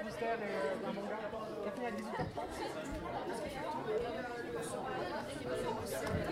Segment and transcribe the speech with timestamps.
[0.00, 1.18] et manga.
[1.94, 2.74] 18h30.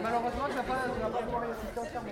[0.03, 2.11] Malheureusement, tu vas pas, tu vas pas pouvoir y assister entièrement.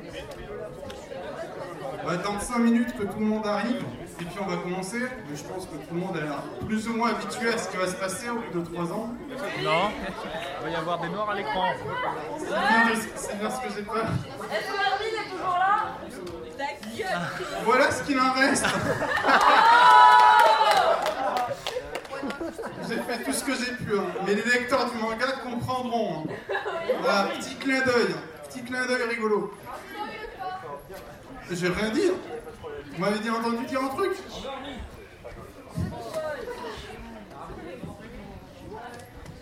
[2.02, 3.82] On va attendre 5 minutes que tout le monde arrive,
[4.20, 5.00] et puis on va commencer.
[5.00, 7.68] Mais je pense que tout le monde a l'air plus ou moins habitué à ce
[7.68, 9.10] qui va se passer au bout de 3 ans.
[9.62, 9.90] Non,
[10.60, 11.72] il va y avoir des noirs à l'écran.
[13.16, 14.06] C'est bien, ce que j'ai peur.
[14.52, 15.96] Est-ce que Armin est toujours là?
[17.64, 18.66] Voilà ce qu'il en reste.
[22.90, 24.04] J'ai fait tout ce que j'ai pu, hein.
[24.26, 26.24] mais les lecteurs du manga comprendront.
[26.24, 26.54] hein.
[27.00, 28.16] Voilà, petit clin d'œil,
[28.48, 29.54] petit clin d'œil rigolo.
[31.52, 32.10] J'ai rien dit.
[32.92, 34.10] Vous m'avez dit entendu dire un truc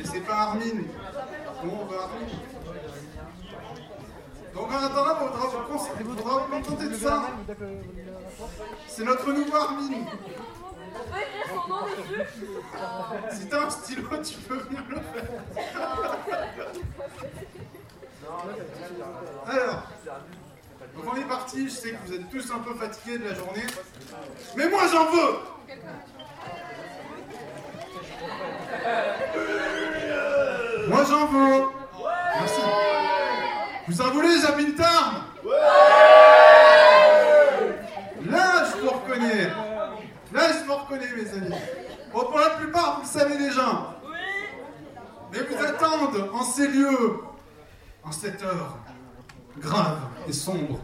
[0.00, 0.82] Et c'est pas Armin.
[1.64, 2.26] Bon, on va Armin?
[4.54, 7.30] Donc en attendant, il faudra vous contenter de ça.
[8.86, 9.88] C'est notre nouveau Armin.
[9.94, 11.86] On peut écrire son nom
[13.30, 15.28] Si t'as un stylo, tu peux venir le faire.
[19.46, 19.82] Alors,
[20.94, 21.68] donc on est parti.
[21.68, 23.66] Je sais que vous êtes tous un peu fatigués de la journée.
[24.56, 25.38] Mais moi j'en veux
[30.88, 31.81] Moi j'en veux.
[33.88, 35.24] Vous en voulez, Jabin Tarn
[38.24, 39.48] Là, je vous reconnais.
[40.32, 41.56] Là, je vous reconnais, mes amis.
[42.12, 43.96] Bon, pour la plupart, vous le savez déjà.
[45.32, 47.20] Mais vous attendent en ces lieux,
[48.04, 48.78] en cette heure
[49.58, 50.78] grave et sombre.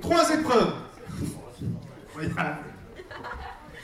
[0.00, 0.74] Trois épreuves.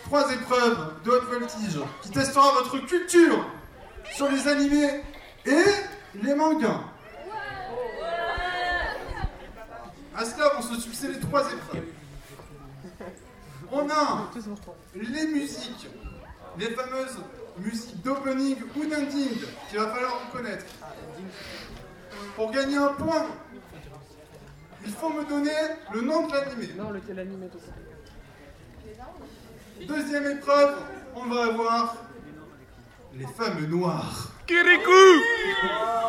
[0.05, 3.47] Trois épreuves de haute voltige qui testera votre culture
[4.17, 5.03] sur les animés
[5.47, 5.65] et
[6.23, 6.81] les mangas.
[10.19, 11.85] À cela vont se succéder trois épreuves.
[13.71, 14.29] On a
[14.97, 15.87] les musiques,
[16.59, 17.19] les fameuses
[17.57, 19.39] musiques d'opening ou d'ending
[19.71, 20.65] qu'il va falloir vous connaître.
[22.35, 23.27] Pour gagner un point,
[24.85, 25.53] il faut me donner
[25.95, 26.69] le nom de l'animé.
[26.77, 26.93] Non.
[29.87, 30.79] Deuxième épreuve,
[31.15, 31.97] on va avoir
[33.15, 34.33] les femmes noires.
[34.49, 34.91] Kirikou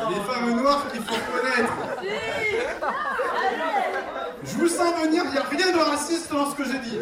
[0.09, 1.73] Les femmes noires qu'il faut connaître.
[4.45, 7.00] Je vous sens venir, il n'y a rien de raciste dans ce que j'ai dit.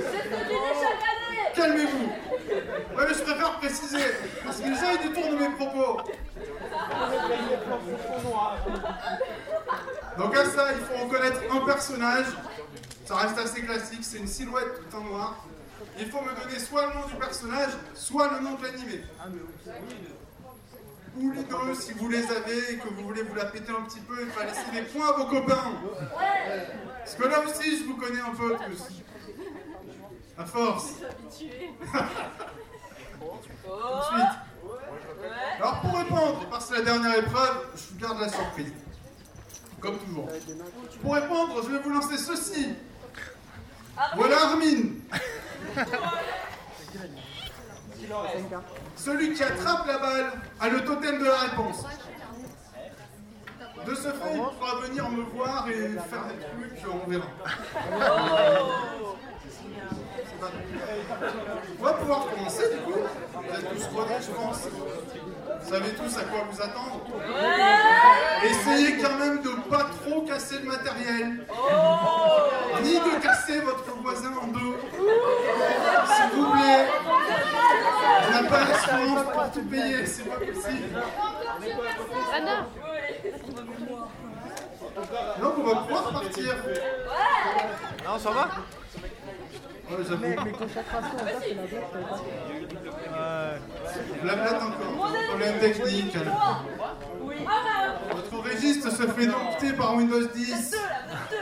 [1.55, 2.05] Calmez-vous.
[2.97, 4.03] Ouais, mais je préfère préciser,
[4.43, 6.01] parce que les gens ils détournent mes propos.
[10.17, 12.25] Donc à ça, il faut reconnaître un personnage.
[13.05, 15.45] Ça reste assez classique, c'est une silhouette tout en noir.
[15.99, 19.03] Il faut me donner soit le nom du personnage, soit le nom de l'animé.
[21.19, 23.81] Ou les deux, si vous les avez et que vous voulez vous la péter un
[23.84, 25.72] petit peu, il faut laisser des points à vos copains.
[27.00, 28.88] Parce que là aussi, je vous connais un peu tous.
[30.38, 30.94] À force.
[31.25, 31.52] Ensuite.
[35.59, 38.72] Alors pour répondre, parce que c'est la dernière épreuve, je vous garde la surprise.
[39.79, 40.28] Comme toujours.
[41.02, 42.75] Pour répondre, je vais vous lancer ceci.
[44.16, 44.91] Voilà Armin.
[48.96, 51.85] Celui qui attrape la balle a le totem de la réponse.
[53.85, 55.74] De ce fait, il pourra venir me voir et
[56.09, 57.28] faire des trucs, on verra.
[60.40, 60.52] Pas-
[61.80, 63.00] On va pouvoir commencer du coup.
[63.00, 63.84] Vous êtes tous
[64.28, 64.68] je pense.
[65.62, 67.01] Vous savez tous à quoi vous attendre.
[68.44, 71.45] Essayez quand même de pas trop casser le matériel.
[72.84, 74.78] Ni de casser votre voisin en deux.
[76.16, 76.88] S'il vous plaît.
[78.28, 81.03] On n'a pas l'assurance pour tout payer, c'est pas possible.
[85.41, 86.56] Donc on va pouvoir partir.
[88.05, 88.47] Non, ça va?
[89.89, 90.22] Ouais, j'avoue.
[90.22, 92.22] Mais, mais concentration, ça, c'est la pas.
[93.17, 94.22] Ouais.
[94.22, 95.13] Blablate encore.
[95.29, 96.17] Problème technique.
[97.22, 97.35] Oui.
[97.47, 100.72] Ah bah Votre registre se fait dompter par Windows 10.
[100.72, 100.84] deux là,
[101.29, 101.37] deux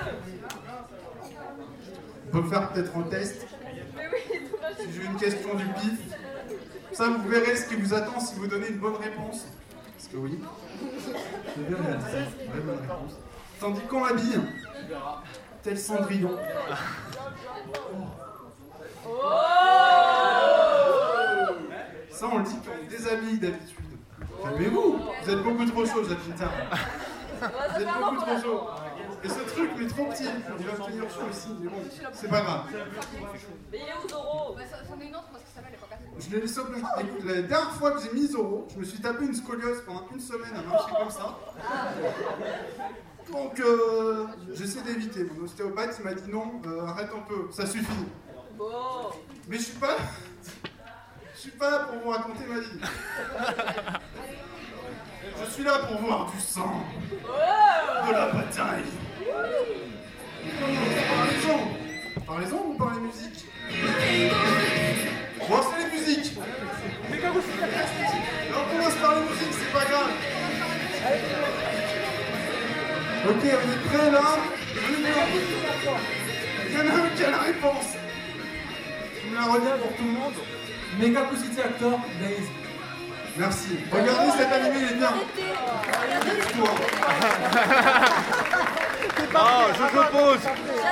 [2.28, 3.48] On peut faire peut-être un test.
[4.80, 6.00] Si j'ai une question du pif.
[6.92, 9.46] Ça, vous verrez ce qui vous attend si vous donnez une bonne réponse.
[9.98, 10.40] Parce que oui.
[11.56, 12.32] C'est bien réalisé.
[12.48, 13.14] Vraie bonne réponse.
[13.60, 14.40] Tandis qu'on m'habille,
[15.64, 16.38] tel Cendrillon.
[22.10, 23.76] Ça, on le dit qu'on déshabille d'habitude.
[24.44, 26.34] Calmez-vous, vous êtes beaucoup trop chaud, Jacqueline.
[26.36, 28.68] Vous êtes beaucoup trop chaud.
[29.24, 30.26] Et ce truc, mais trop petit,
[30.60, 31.78] il va tenir chaud aussi, mais bon,
[32.14, 32.64] c'est pas grave.
[33.72, 34.56] Mais il est où Zoro?
[34.88, 36.10] C'en est une autre parce que ça va, elle est pas cassée.
[36.20, 36.66] Je l'ai laissé au.
[36.66, 40.04] Écoute, la dernière fois que j'ai mis Zoro, je me suis tapé une scoliose pendant
[40.14, 41.38] une semaine à marcher comme ça.
[43.32, 45.24] Donc, euh, j'essaie d'éviter.
[45.24, 48.06] Mon ostéopathe, il m'a dit non, euh, arrête un peu, ça suffit.
[48.58, 49.12] Bon.
[49.48, 49.98] Mais je suis pas.
[51.36, 52.80] Je suis pas là pour vous raconter ma vie.
[55.44, 58.84] Je suis là pour voir du sang, de la bataille.
[61.10, 62.22] Parlez-en.
[62.26, 63.46] Parlez-en ou parlez musique
[65.48, 66.38] Bon, c'est les musiques.
[67.20, 70.12] Alors, on commence par les musiques, c'est pas grave.
[73.28, 74.28] Ok, on est prêts là?
[76.68, 78.05] Il y en a un qui a la réponse.
[79.26, 80.34] Tu me la redis pour tout le monde
[81.00, 82.48] Mega City Actor, Days.
[83.38, 83.80] Merci.
[83.92, 85.14] Regardez cet animé, il est bien.
[89.34, 90.44] Non, je m'oppose.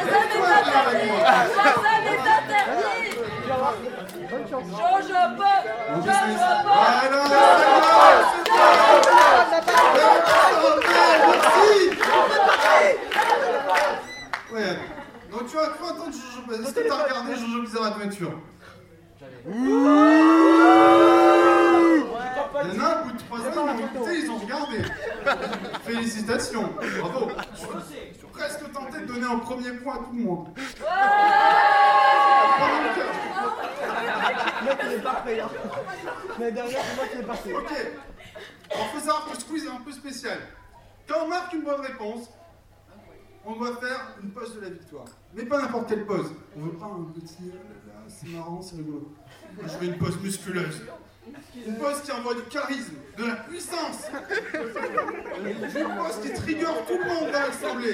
[0.04, 0.50] Shazam
[2.06, 3.14] est interdit
[3.48, 4.30] Shazam est interdit.
[4.30, 4.54] Pop
[9.12, 9.94] Voilà, c'est bon.
[11.36, 11.64] Merci.
[14.52, 15.03] Ouais.
[15.34, 16.62] Donc tu vas trop attendre Jojo.
[16.62, 18.40] Est-ce que t'as regardé Jojo Bizarre Adventure
[19.48, 19.70] Il
[22.76, 24.78] y en a un bout de 3 ans, ils ont écouté, ils ont regardé.
[25.86, 26.70] Félicitations,
[27.02, 27.32] bravo.
[27.52, 30.50] Je suis presque tenté de donner un premier point à tout le monde.
[34.66, 35.40] Mec, il est pas prêt.
[35.40, 35.50] Hein.
[36.40, 37.54] Mais derrière, c'est moi qui l'ai passé.
[37.54, 37.72] Ok.
[38.72, 40.38] Alors, faut savoir que quiz est un peu spécial.
[41.08, 42.30] Quand on marque une bonne réponse,
[43.46, 45.06] on doit faire une pause de la victoire.
[45.34, 46.32] Mais pas n'importe quelle pause.
[46.58, 47.48] On veut pas un petit.
[47.48, 47.56] là
[47.88, 49.12] là, c'est marrant, c'est rigolo.
[49.56, 50.82] Moi, je veux une pause musculeuse.
[51.66, 54.08] Une pause qui envoie du charisme, de la puissance.
[55.46, 57.94] Une pause qui trigger tout le monde dans l'assemblée.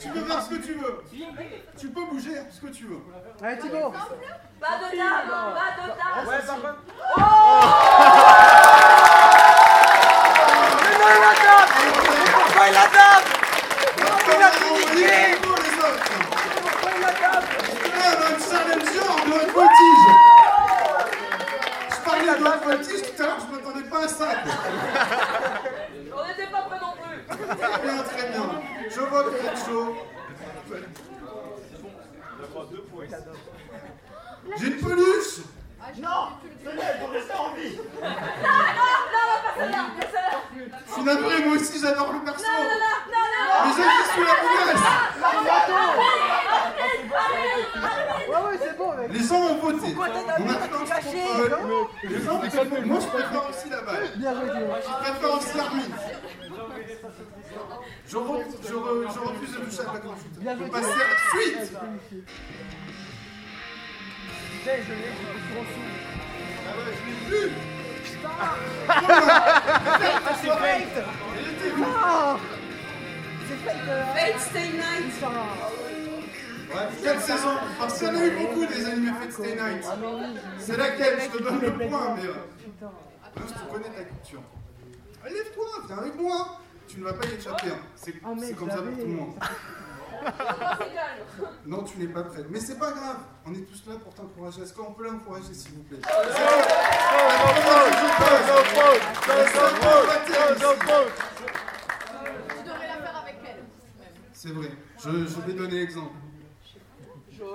[0.00, 1.02] Tu, peux faire ce que tu veux.
[1.76, 3.00] Tu peux bouger ce que tu veux.
[3.42, 3.92] Allez, Thibaut
[4.60, 6.80] Pas de table Pas de table Ouais, par contre.
[12.62, 13.26] Pourquoi il adapte
[14.28, 16.12] Il a critiqué les autres
[18.12, 20.04] un challenger de haute voltige
[21.90, 24.28] Je parlais de haute voltige tout à l'heure, je m'attendais pas à ça.
[26.14, 27.18] On n'était pas prêts non plus.
[27.26, 28.46] Très bien, très bien.
[28.90, 29.96] Je vois que vous êtes chaud.
[34.60, 35.40] J'ai une peluche
[35.82, 36.78] Non, non, non,
[39.42, 42.68] pas celle-là pas celle-là Je suis navré, moi aussi j'adore le perso Non, non,
[43.12, 44.86] non, non, non j'ai qui suis la menace
[48.28, 49.08] Ouais, ouais, c'est bon, mec.
[49.12, 49.94] Les gens ont voté.
[49.98, 50.06] On a
[50.86, 51.24] caché.
[52.08, 52.34] Les gens,
[52.86, 54.08] moi je préfère aussi la balle.
[54.16, 54.48] Bien joué.
[54.48, 55.82] Je préfère aussi Armin.
[58.08, 60.00] Je, re- je, re- je refuse de toucher à la.
[60.38, 61.76] Bien Je passer à la suite.
[64.58, 65.88] Putain, je l'ai, je en dessous.
[66.66, 67.52] Ah ouais, je l'ai vu.
[70.40, 70.86] C'est fake
[71.38, 71.84] Il était où
[73.48, 73.84] C'est fake
[74.14, 75.28] Fate Stay Night putain.
[76.72, 79.84] Ouais, quelle saison Parce qu'il y en a eu beaucoup des animés Fate Stay Night.
[80.58, 82.22] C'est laquelle Je te donne le point, mais.
[82.22, 82.92] Putain.
[83.34, 84.42] Que tu connais ta culture.
[85.24, 86.58] Lève-toi, viens avec moi.
[86.88, 87.68] Tu ne vas pas y échapper.
[87.68, 87.78] hein.
[87.96, 88.28] C'est Ah,
[88.58, 89.34] comme ça pour tout le monde.
[91.66, 92.46] Non, tu n'es pas prête.
[92.50, 93.18] Mais c'est pas grave.
[93.46, 94.62] On est tous là pour t'encourager.
[94.62, 95.98] Est-ce qu'on peut l'encourager, s'il vous plaît?
[96.00, 96.08] Tu
[102.64, 103.62] devrais la faire avec elle.
[104.32, 104.70] C'est vrai.
[104.98, 106.14] Je, je vais donner l'exemple.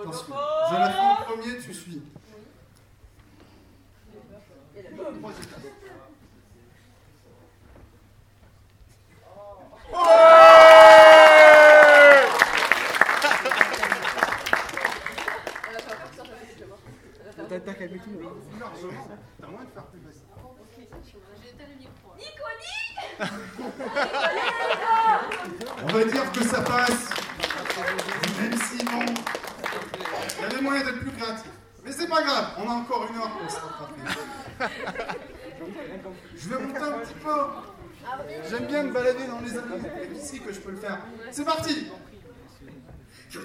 [0.01, 0.36] Attention.
[0.69, 2.01] Je la fais en premier, tu suis.
[9.89, 11.16] T'as
[25.81, 27.09] On va dire que ça passe.
[28.39, 29.05] Même si bon.
[30.37, 31.51] Il y avait moyen d'être plus créatif.
[31.83, 34.01] Mais c'est pas grave, on a encore une heure pour se rattraper.
[36.35, 37.31] Je vais monter un petit peu.
[38.49, 39.81] J'aime bien me balader dans les années.
[39.81, 40.99] C'est ici que je peux le faire.
[41.31, 41.87] C'est parti
[43.29, 43.39] je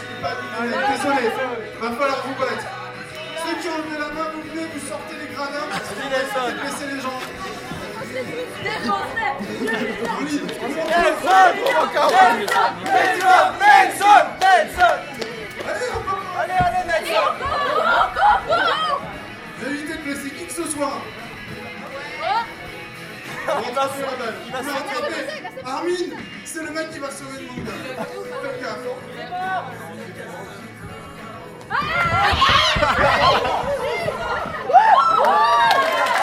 [0.00, 0.66] peux pas vous.
[0.66, 1.28] Désolé,
[1.80, 2.66] va falloir vous battre.
[3.46, 5.68] Ceux qui ont levé la main, vous venez, vous sortez les gradins.
[5.72, 7.20] Faites baisser les ligne.
[15.66, 16.24] Allez, on va-
[19.58, 20.92] Vous évitez de blesser qui que ce soit.
[23.46, 23.54] La.
[23.54, 25.22] Vous pouvez rattraper.
[25.64, 27.68] Armin, c'est le mec qui va sauver le monde.
[28.42, 28.86] Faites gaffe.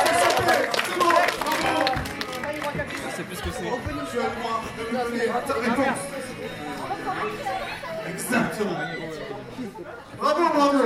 [0.04, 1.10] C'est sauvé, c'est bon,
[1.54, 1.86] bravo.
[3.16, 3.62] sais plus ce que c'est.
[3.62, 6.02] Tu as le droit de me donner ta réponse.
[8.08, 8.80] Exactement.
[10.18, 10.84] Bravo, bravo.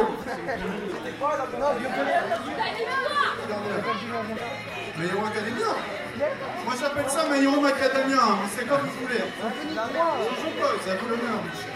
[4.97, 6.04] My Hero Academia
[6.65, 7.25] Moi j'appelle ça
[7.61, 9.19] Macadamia, hein, mais c'est comme vous voulez.
[9.19, 10.49] Je
[11.09, 11.75] l'honneur, Michel.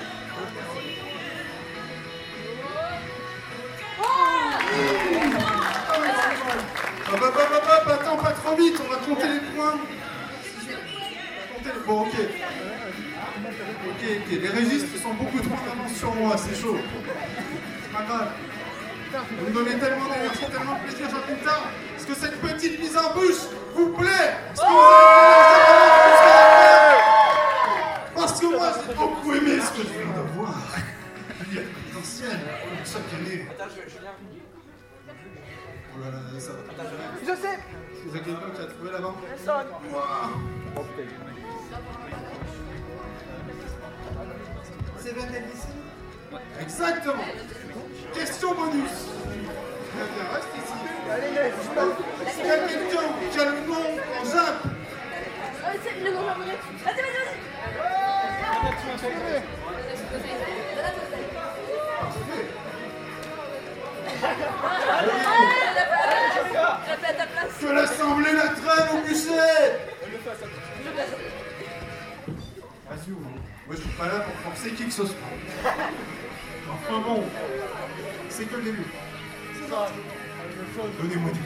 [7.11, 9.79] Hop, hop, hop, hop, attends, pas trop vite, on va compter les points.
[11.85, 12.13] Bon, ok.
[13.87, 15.57] Ok, ok, les registres sont beaucoup trop
[15.95, 16.77] sur moi, c'est chaud.
[17.83, 18.31] C'est pas grave.
[19.39, 21.55] Vous me donnez tellement d'énergie, tellement de plaisir, Jean-Pinta.
[21.55, 24.79] Est-ce que cette petite mise en bouche vous plaît Est-ce que vous
[26.25, 26.97] avez
[28.15, 30.55] Parce que moi, j'ai beaucoup aimé ce que je viens de voir.
[31.51, 32.39] Il y a du potentiel
[32.83, 33.47] chaque année.
[35.93, 36.59] Oh là là, ça va.
[37.21, 37.59] Je sais
[37.93, 39.45] C'est ça quelqu'un qui a trouvé là-bas C'est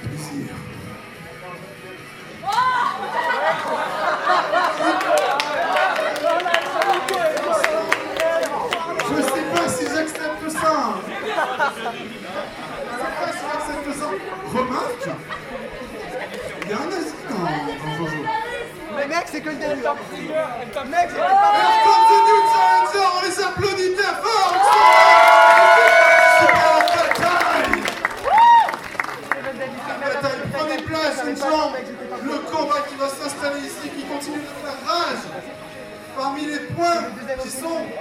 [0.04, 0.73] Donnez-moi du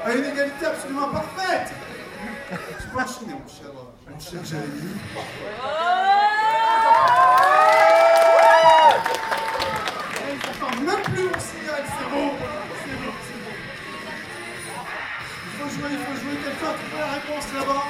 [0.04, 1.72] à une égalité absolument parfaite.
[2.50, 3.70] Tu peux enchaîner, mon cher,
[4.08, 4.94] mon cher Jérémy.
[10.50, 12.30] Attends, même plus on signale, c'est bon.
[12.84, 13.54] C'est bon, c'est bon.
[15.46, 16.36] Il faut jouer, il faut jouer.
[16.42, 17.84] Quelqu'un a trouvé la réponse là-bas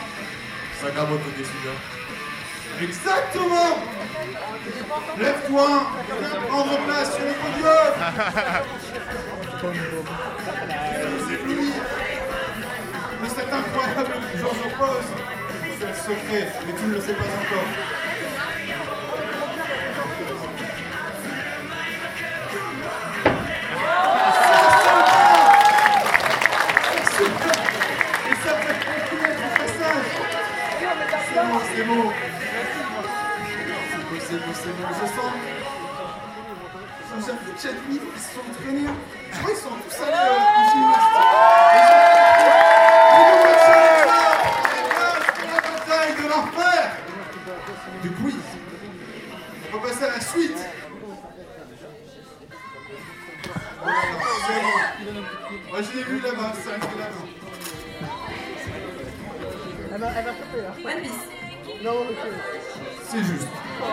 [0.80, 1.74] Sakamoto Desuga.
[2.80, 3.72] Exactement
[5.18, 5.68] Lève-toi
[6.20, 7.92] Viens prendre place sur le podium
[13.34, 15.10] de cet incroyable Georges Pose
[15.78, 17.68] C'est le secret, mais tu ne le sais pas encore.
[31.34, 32.12] C'est bon, c'est bon
[34.54, 34.86] c'est beau.
[34.92, 35.32] Je sens.
[37.26, 38.88] J'avoue des livres qui se sont traînés.
[39.32, 41.61] Je crois qu'ils sont tous allés euh, en gymnastique.
[55.82, 57.26] Je l'ai vu là-bas, c'est là-bas.
[59.94, 60.74] Elle va, elle va choper, hein.
[60.84, 61.82] One Piece.
[61.82, 62.16] Non, ok.
[63.08, 63.48] C'est juste.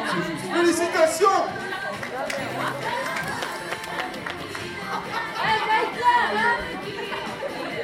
[0.05, 0.45] C'est juste.
[0.53, 1.27] Félicitations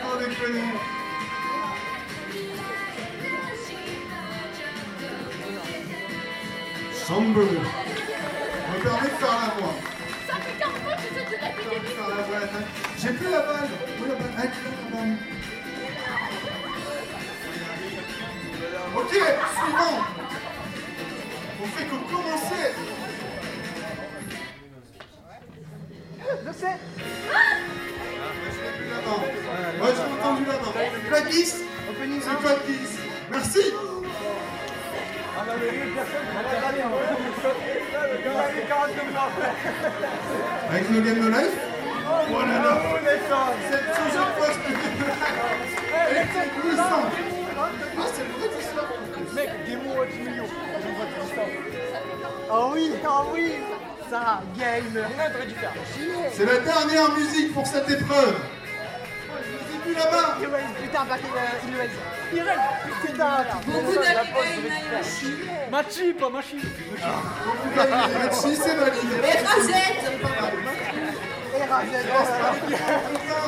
[0.01, 0.61] Sans déconner.
[7.07, 7.41] Chambre.
[7.41, 9.75] Me permet de faire la voix.
[10.27, 12.84] Ça fait 15 fois que j'essaie de répéter mes Faire la voix.
[13.05, 13.69] J'ai plus la balle.
[14.01, 14.31] Oui, la balle.
[14.35, 15.17] La balle.
[18.97, 19.97] Ok, suivant.
[21.61, 22.65] On fait que commencer.
[26.47, 26.77] Je sais.
[29.77, 30.73] Moi, j'ai entendu là-bas.
[31.11, 32.99] Code 10 Opening C'est code 10.
[33.31, 33.59] Merci.
[40.71, 41.64] Avec le Game No Life
[42.07, 42.81] Oh là là
[43.69, 44.73] C'est toujours pas ce que
[46.09, 47.11] Elle est puissante
[47.57, 48.49] Ah, c'est le vrai
[49.33, 50.43] Mec, Demo Watch Mio.
[52.51, 53.51] Oh oui, oh oui.
[54.09, 55.03] Ça, game.
[56.31, 58.35] C'est la dernière musique pour cette épreuve.
[59.85, 60.37] Vu là-bas.
[60.81, 61.17] Putain, in
[61.71, 61.89] Irel.
[62.33, 62.59] Irel,
[63.05, 63.45] putain.
[63.65, 63.99] Beaucoup
[65.71, 66.57] Machi, pas Machi.
[67.75, 69.15] Merci, c'est validé.
[69.23, 71.04] Et
[71.55, 73.39] C'est c'est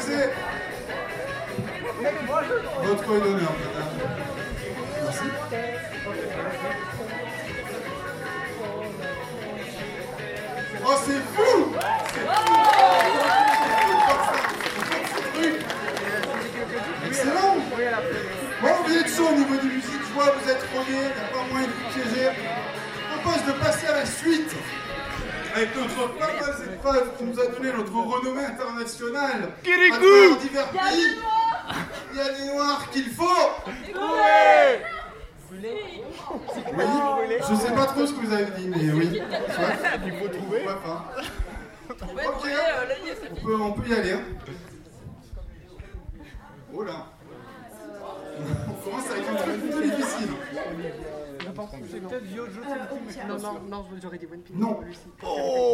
[0.00, 0.32] C'est.
[2.82, 3.90] Votre d'honneur, madame.
[5.02, 5.26] Merci.
[10.88, 11.74] Oh, c'est fou
[17.06, 17.56] Excellent
[18.62, 21.04] Bon, vous êtes chaud au niveau des musiques, je vois, vous êtes rodés, il n'y
[21.04, 22.30] a pas moyen de vous piéger.
[22.30, 24.15] Je propose de passer à la suite
[25.56, 29.48] avec notre fameuse épreuve qui nous a donné notre renommée internationale.
[29.92, 31.16] à travers divers pays.
[32.12, 33.24] Il y a des noirs qu'il faut
[35.50, 35.64] Oui,
[37.48, 39.22] je sais pas trop ce que vous avez dit, mais oui.
[40.06, 40.64] Il faut trouver.
[41.90, 42.48] Ok,
[43.30, 44.12] on peut, on peut y aller.
[44.12, 44.20] hein.
[46.74, 47.06] Oh là.
[48.68, 49.60] On commence avec un truc
[51.64, 51.88] difficile.
[51.90, 52.60] C'est peut-être Yojo
[53.28, 54.56] Non, non, non, j'aurais dit One Piece.
[54.56, 54.80] Non.
[54.80, 55.00] Lucie.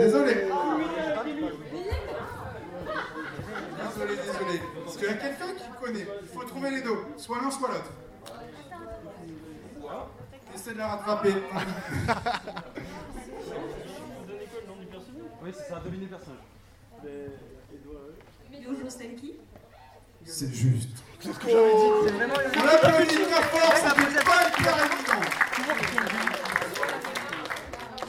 [0.01, 0.35] Désolé.
[3.95, 4.61] Désolé, désolé.
[4.85, 6.07] Parce qu'il y a quelqu'un qui connaît.
[6.23, 6.99] Il faut trouver les deux.
[7.17, 7.93] Soit l'un, soit l'autre.
[10.55, 11.35] Essaie de la rattraper.
[15.43, 16.39] Oui, c'est ça, deviner personnage.
[20.25, 21.03] C'est juste.
[21.23, 21.91] C'est ce que j'avais dit.
[22.05, 25.23] C'est vraiment On applaudit fort, c'était pas hyper évident.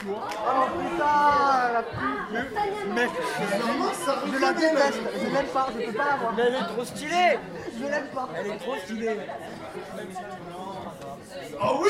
[0.05, 3.10] Oh putain, la pute Mec,
[4.03, 6.34] ça je la déteste, je l'aime pas, je peux pas la voir.
[6.36, 7.39] Mais elle est trop stylée
[7.79, 8.29] Je l'aime pas.
[8.36, 9.17] Elle est trop stylée.
[11.62, 11.89] Oh oui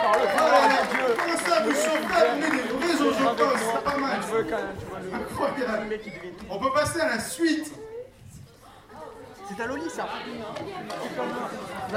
[0.00, 0.78] Oh là là,
[1.18, 4.20] Comment ça, vous chauffez Vous mettez des vrais Boss, c'est pas mal.
[5.12, 6.00] Incroyable.
[6.50, 7.72] On peut passer à la suite.
[9.48, 11.94] C'est ta Loli ça Vous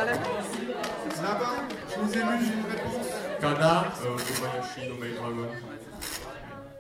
[1.21, 1.55] Là-bas,
[1.89, 3.07] je les ai lus, j'ai une réponse.
[3.41, 5.47] Kana, euh, Kobayashi no Maid Dragon.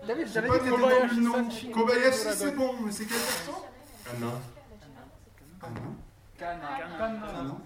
[0.07, 1.23] J'ai j'avais pas dit Kobayashi.
[1.25, 1.71] Sanshin.
[1.71, 3.65] Kobayashi, c'est bon, mais c'est quel perso
[4.05, 4.27] Kana.
[5.67, 5.97] Non
[7.35, 7.61] Ah non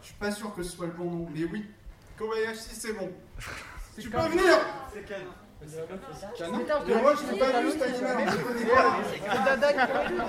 [0.00, 1.66] Je suis pas sûr que ce soit le bon nom, mais oui.
[2.16, 3.10] Kobayashi, c'est bon.
[3.98, 4.58] Tu peux venir
[5.08, 5.30] Canon
[6.86, 8.96] Mais moi, je l'ai pas vu, cette image, je connais pas.
[9.20, 9.68] C'est Dada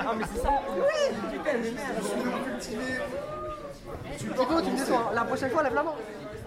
[0.07, 0.99] Ah mais c'est ça Oui
[1.31, 2.89] Putain mais merde Je suis un cultivé.
[4.17, 4.29] Tu tu
[4.71, 5.93] me déçois, la prochaine fois lève la main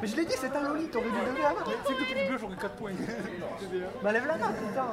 [0.01, 2.15] Mais je l'ai dit, c'est ta Loli, t'aurais dû lever la main C'est que depuis
[2.21, 2.93] le bleu, j'aurais 4 points.
[4.03, 4.87] Bah lève la main, putain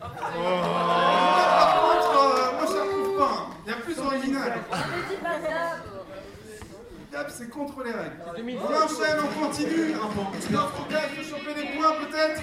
[0.00, 0.10] Par
[1.84, 3.34] contre, euh, moi, trouve pas.
[3.64, 4.52] Il y a plus original.
[7.28, 8.16] C'est contre les règles.
[8.26, 9.94] On enchaîne, on continue.
[10.40, 12.42] Tu dois peut choper des points, peut-être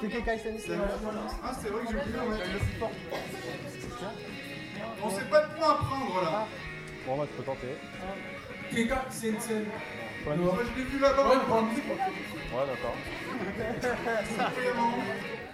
[0.00, 0.78] C'est Kekai Sensei.
[1.44, 2.18] Ah, c'est vrai que j'ai oublié.
[2.18, 2.36] ouais.
[5.02, 6.46] On sait pas de points à prendre là.
[7.06, 7.76] Bon, bah, tu peux tenter.
[8.70, 9.66] Keka Sensen.
[10.24, 11.28] Moi, je l'ai vu là-bas.
[11.28, 12.96] Ouais, d'accord.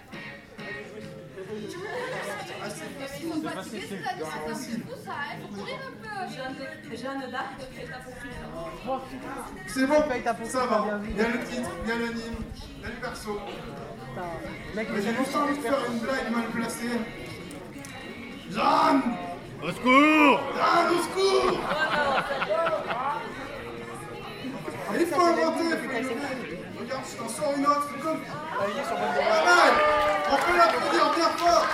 [1.51, 6.95] Ils sont fatigués, c'est la c'est un peu fou ça, il faut courir un peu.
[6.95, 8.31] Jeanne d'Arc, c'est ta poursuite.
[9.67, 10.03] C'est bon,
[10.45, 10.99] ça va.
[11.09, 12.37] Il y a le titre, il y a l'anime,
[12.77, 13.39] il y a le perso.
[14.75, 16.99] Mais j'ai juste envie de faire une blague mal placée.
[18.51, 19.01] Jeanne
[19.63, 21.59] Au secours Jeanne, au secours
[24.99, 26.59] Il faut inventer, il faut innover.
[26.79, 27.89] Regarde, je t'en sors une autre,
[28.59, 28.99] c'est comme...
[28.99, 29.73] Pas mal
[30.31, 31.65] On peut l'applaudir bien fort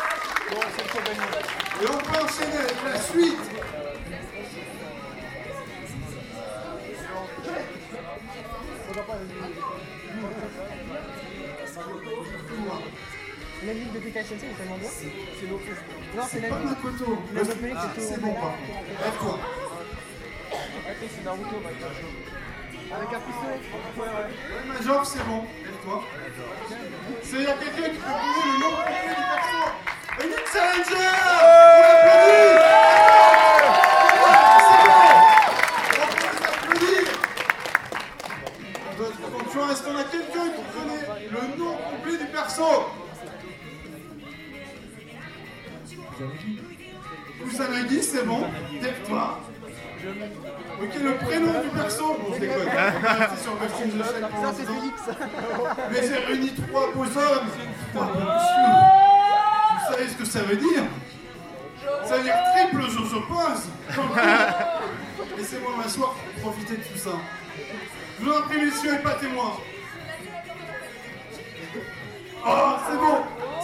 [1.82, 3.40] Et on peut enchaîner avec la suite
[13.66, 14.90] La musique de Sensei, il tellement bien.
[14.90, 15.60] C'est l'eau
[16.16, 18.02] Non, c'est la c'est Ah, tout.
[18.02, 18.56] C'est bon, pas.
[19.04, 19.40] Lève-toi.
[21.10, 21.56] c'est Naruto,
[22.96, 23.60] Avec un pistolet.
[23.98, 25.46] Ouais, Major, c'est bon.
[25.86, 26.02] Lève-toi.
[27.22, 29.62] C'est il y a quelqu'un qui peut donner le nom complet du perso.
[30.20, 31.12] Elite Challenger
[34.18, 34.40] On
[36.48, 37.06] applaudir
[39.28, 42.70] Attention, est-ce qu'on a quelqu'un qui connaît le nom complet du perso
[47.44, 48.42] Kusanagi, c'est bon.
[48.82, 49.40] Lève-toi.
[50.82, 52.70] Ok, le prénom du perso, bon, je déconne.
[53.36, 54.66] C'est sur Shell Ça, c'est.
[54.66, 55.02] Félix.
[55.92, 57.50] Mais j'ai réuni trois beaux hommes.
[57.92, 58.72] Putain, monsieur.
[59.80, 60.84] Vous savez ce que ça veut dire
[62.06, 63.70] Ça veut dire triple Jojo Pose.
[65.38, 67.12] Laissez-moi m'asseoir pour profiter de tout ça.
[68.20, 69.58] Je vous en prie, messieurs, épatez-moi.
[72.48, 73.18] Oh, c'est bon,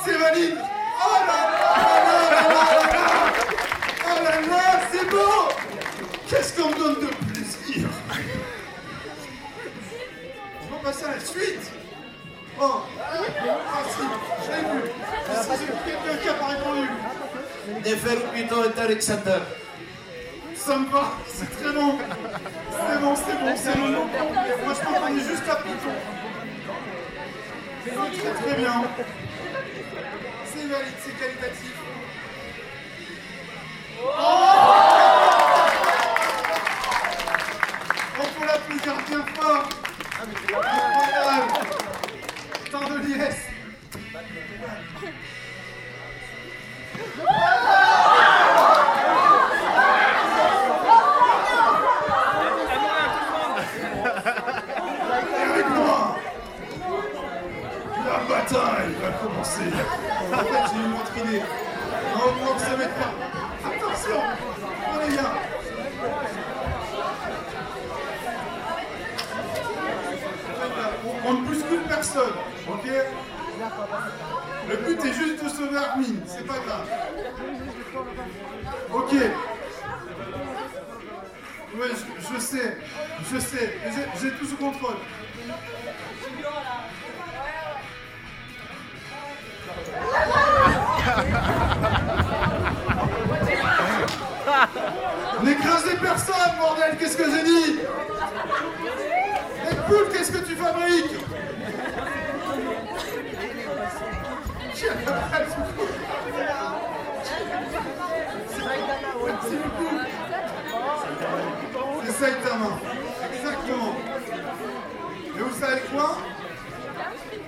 [0.04, 0.58] c'est valide.
[0.58, 3.06] Oh là là là là là là.
[4.06, 5.51] Oh là là, c'est beau.
[6.32, 7.90] Qu'est-ce qu'on me donne de plaisir
[10.64, 11.72] On va passer à la suite.
[12.58, 14.90] Oh Ah je l'ai vu
[15.28, 16.88] Si c'est quelqu'un qui n'a pas répondu
[17.84, 19.40] Neferupito et Alexander.
[20.56, 25.20] Ça me va, c'est très bon C'est bon, c'est bon, c'est bon Moi je comprenais
[25.20, 25.96] juste la Pluton.
[27.84, 28.84] Très très bien
[30.46, 31.91] C'est valide, c'est qualitatif.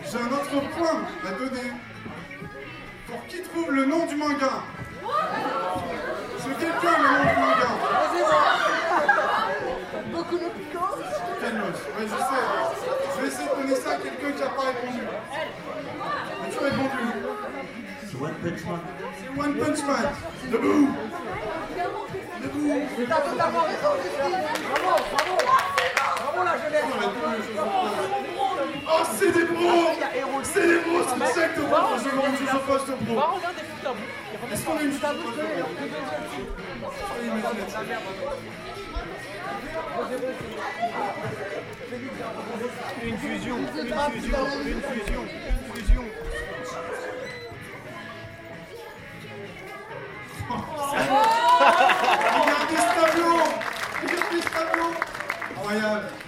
[0.10, 1.72] J'ai un autre point à donner.
[3.08, 4.64] Pour qui trouve le nom du manga?
[6.40, 7.70] C'est quelqu'un le nom du manga
[10.14, 10.96] Beaucoup de piquants.
[11.42, 11.80] Calmos.
[11.98, 12.44] Ouais, je sais.
[13.16, 15.04] Je vais essayer de donner ça à quelqu'un qui n'a pas répondu.
[16.44, 17.04] As-tu répondu
[18.10, 18.80] C'est One Punch Man.
[19.20, 20.08] C'est One Punch Man.
[20.52, 20.90] Debout
[22.42, 24.38] Debout T'as totalement raison, Justine.
[24.70, 25.36] Bravo, bravo.
[26.18, 28.43] Bravo la jeunesse.
[28.86, 29.90] Oh, c'est des bros
[30.44, 33.20] C'est des bros, c'est une secte au bras Je poste à bout.
[34.52, 35.04] Est-ce qu'on a une chute
[43.04, 43.68] Une fusion, une
[44.12, 45.24] fusion, une fusion,
[45.68, 46.04] une fusion.
[52.40, 53.36] Regardez ce tableau.
[54.02, 54.92] Regardez ce tableau.
[55.52, 56.23] Incroyable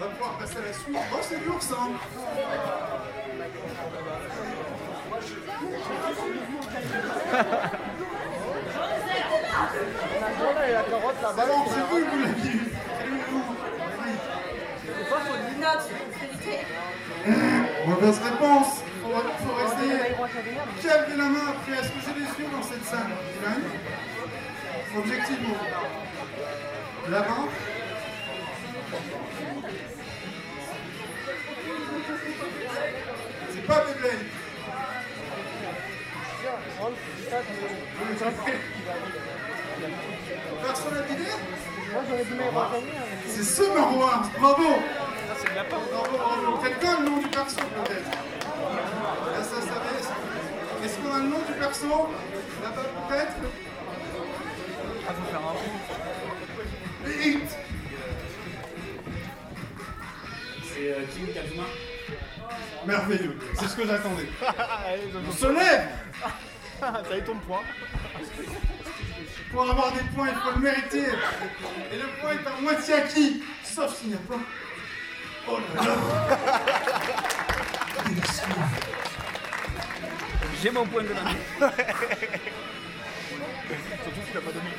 [0.00, 0.96] On va pouvoir passer à la suite.
[1.12, 1.76] Oh, c'est dur ça
[10.66, 11.44] et la carotte là-bas.
[11.46, 12.72] bon, j'ai vu, vous l'aviez vu.
[12.98, 13.42] Elle est où
[14.00, 14.12] Oui.
[17.86, 20.00] Mauvaise réponse Faut, faut essayer.
[20.80, 23.12] Qui a levé la main après Est-ce que j'ai des yeux dans cette salle
[24.96, 25.58] Objectivement.
[27.10, 27.44] Là-bas
[33.52, 34.18] C'est pas Beyblade.
[40.62, 41.30] Personne n'a d'idée
[41.92, 42.86] Moi j'aurais dû m'avoir gagné.
[42.96, 43.02] hein.
[43.26, 44.62] C'est Summer Wars, bravo
[45.80, 46.58] Bravo, bravo.
[46.62, 49.56] Quelqu'un a le nom du perso peut-être Là, ça.
[50.84, 51.86] Est-ce qu'on a le nom du perso
[52.62, 53.32] Là-bas peut-être
[55.08, 55.80] Ah, faut faire un coup.
[60.74, 61.64] C'est euh, King Kazuma.
[62.86, 64.28] Merveilleux, c'est ce que j'attendais.
[65.28, 65.88] On se lève
[66.80, 67.60] T'as eu ton point.
[69.52, 71.08] Pour avoir des points, il faut le mériter.
[71.92, 73.42] Et le point est à moitié acquis.
[73.62, 74.38] Sauf s'il n'y a pas.
[75.48, 75.94] Oh là là
[80.62, 81.38] J'ai mon point de l'année.
[84.02, 84.70] Surtout qu'il a pas donné.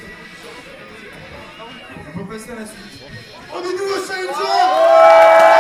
[2.08, 3.04] On peut passer à la suite.
[3.54, 5.51] Oh, des nouveaux challengers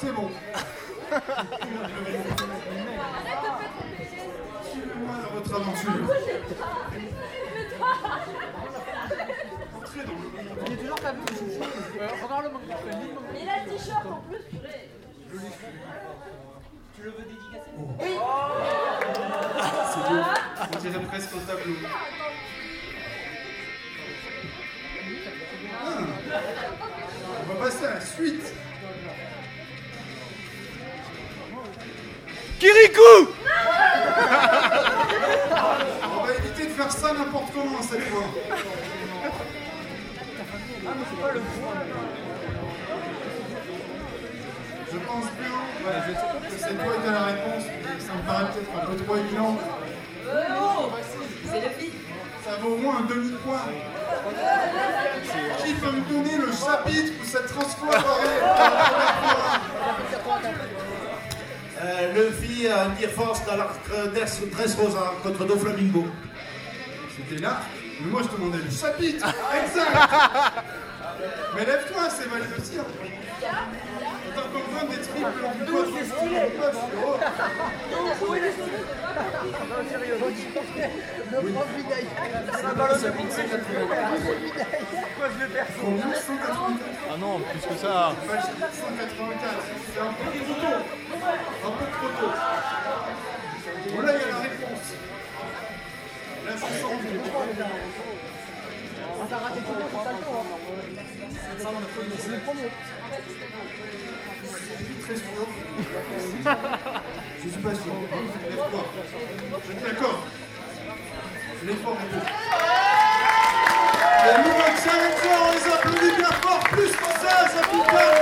[0.00, 0.30] C'est bon.
[4.70, 5.92] Suivez-moi à votre aventure.
[10.66, 11.20] Il est toujours pas vu.
[12.22, 12.74] Regarde le manque de
[13.32, 14.88] Mais il a le t-shirt en plus, purée.
[20.72, 21.76] On dirait presque un tableau.
[25.80, 25.98] Ah.
[27.40, 28.54] On va passer à la suite.
[32.58, 33.32] Kirikou
[36.02, 38.24] On va éviter de faire ça n'importe comment cette fois.
[44.90, 45.58] Je pense bien
[46.48, 47.64] que c'est toi qui as la réponse,
[48.00, 49.56] ça me paraît peut-être un peu trop évident.
[51.52, 51.88] C'est.
[52.44, 53.64] Ça vaut au moins un demi-point.
[55.64, 58.40] Qui peut me donner le chapitre où cette transfo apparaît
[61.80, 63.78] Euh, Luffy a un tir force dans l'arc
[64.52, 66.06] Dressrosa contre Doflamingo.
[67.16, 67.60] C'était là,
[68.00, 69.26] mais moi je te demandais le chapitre.
[69.64, 70.64] Exact.
[71.54, 72.84] Mais lève-toi, c'est mal de tir
[73.40, 76.40] T'as encore besoin des triples en toi, c'est stylé.
[81.30, 81.68] Le prof
[85.26, 85.66] Vidaille.
[85.80, 86.78] Combien 184
[87.10, 88.14] Ah non, plus que ça.
[88.28, 90.78] Page 184, c'est un peu trop tôt
[91.66, 92.32] Un peu trop tôt
[93.94, 94.88] Bon là il y a la réponse
[96.46, 96.88] Là c'est sans
[99.20, 100.44] Ah, t'as raté tout le temps, t'as le temps.
[100.44, 100.58] hein.
[102.18, 102.68] C'est le premier.
[105.02, 105.14] très.
[107.42, 107.94] Je suis pas sûr.
[109.60, 110.18] Je suis d'accord.
[111.66, 112.47] L'effort est
[114.78, 116.62] Les nouveaux challenger, on les applaudit bien fort.
[116.70, 118.18] Plus que ça, ça vous parle.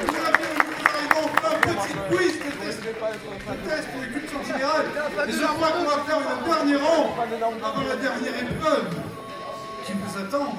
[0.00, 2.92] Nous arrivons à un petit quiz de test, de
[3.68, 4.86] test pour les cultures générales.
[5.28, 7.04] Et je crois qu'on va faire une dernière rang
[7.64, 8.88] avant la dernière épreuve
[9.84, 10.54] qui vous attend.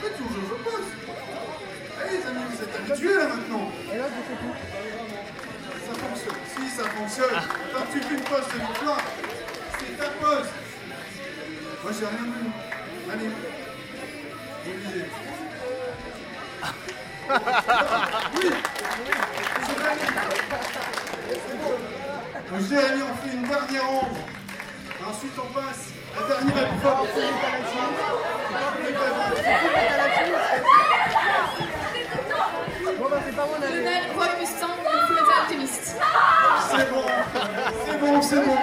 [0.00, 0.88] Faites toujours je pose.
[2.00, 3.66] Allez les amis, vous êtes habitués là maintenant.
[3.92, 4.54] Et là, je fais tout.
[5.86, 6.38] Ça fonctionne.
[6.56, 7.36] Si ça fonctionne.
[7.72, 9.02] Quand tu fais une pause de victoire,
[10.20, 10.48] pause.
[11.82, 12.42] Moi j'ai rien vu.
[13.12, 13.30] Allez.
[14.66, 15.04] Oubliez.
[18.34, 18.48] Oui.
[19.66, 20.06] C'est Jérémy.
[22.50, 24.18] Donc Jérémy, on fait une dernière ronde.
[25.08, 25.84] Ensuite on passe
[26.16, 27.08] à la dernière épreuve.
[32.98, 33.74] Bon, bah, c'est pas mon avis.
[33.74, 35.96] Lionel Roy Mustang, le full metal alchimiste.
[36.70, 37.04] C'est bon,
[37.86, 38.56] c'est bon, c'est bon.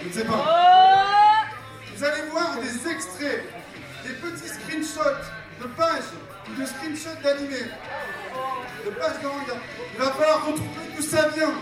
[0.00, 0.57] Je ne sais pas.
[9.28, 9.54] Manga.
[9.94, 11.52] Il va falloir retrouver d'où ça vient.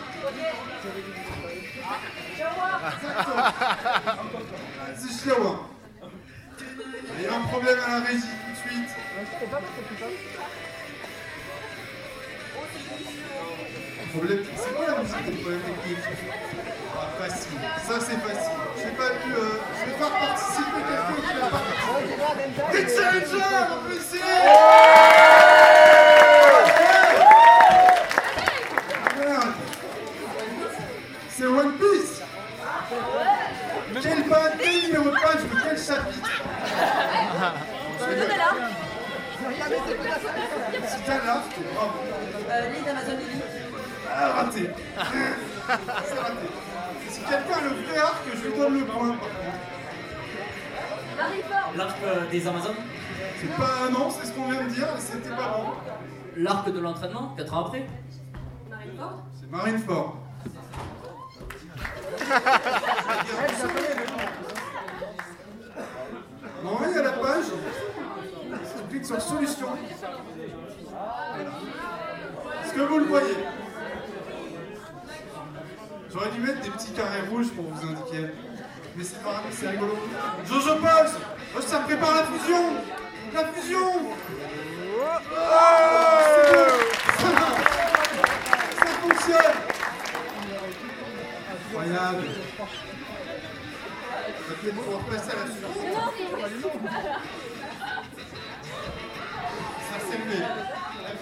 [72.65, 73.37] Est-ce que vous le voyez?
[76.13, 78.31] J'aurais dû mettre des petits carrés rouges pour vous indiquer.
[78.97, 79.99] Mais c'est pas grave, c'est rigolo.
[80.47, 81.19] Jojo pose
[81.57, 82.63] Oh, Ça prépare la fusion
[83.35, 83.93] La fusion
[85.37, 86.23] Ah.
[88.79, 89.57] Ça fonctionne
[91.71, 92.25] Incroyable
[94.49, 95.19] va peut-être pouvoir à la
[95.53, 96.81] suivante.
[99.81, 100.76] Ça c'est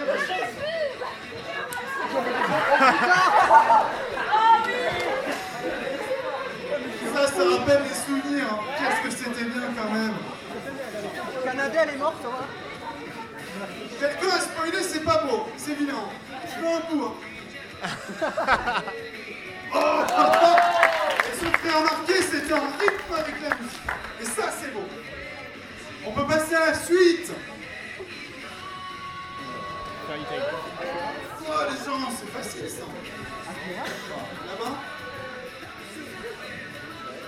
[7.13, 8.48] Ça, ça rappelle les souvenirs.
[8.52, 8.60] hein.
[8.78, 10.13] Qu'est-ce que c'était bien quand même.
[11.44, 12.48] Canadien, elle est morte, va
[14.00, 15.48] Quelqu'un a spoilé, c'est pas beau.
[15.58, 16.10] C'est évident.
[16.44, 17.04] Je fais un coup.
[17.06, 18.82] hein.
[19.78, 20.04] Oh
[21.77, 23.81] remarqué, c'était en rythme avec la musique.
[24.21, 24.88] Et ça, c'est beau.
[26.05, 27.31] On peut passer à la suite.
[31.47, 32.85] Oh, les gens, c'est facile ça.
[34.47, 34.75] Là-bas